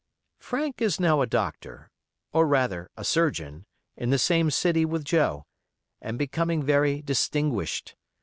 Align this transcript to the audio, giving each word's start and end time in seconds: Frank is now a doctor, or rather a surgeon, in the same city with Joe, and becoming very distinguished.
Frank 0.39 0.81
is 0.81 0.99
now 0.99 1.21
a 1.21 1.27
doctor, 1.27 1.91
or 2.33 2.47
rather 2.47 2.89
a 2.97 3.03
surgeon, 3.03 3.67
in 3.95 4.09
the 4.09 4.17
same 4.17 4.49
city 4.49 4.83
with 4.83 5.03
Joe, 5.05 5.45
and 6.01 6.17
becoming 6.17 6.63
very 6.63 7.03
distinguished. 7.03 7.95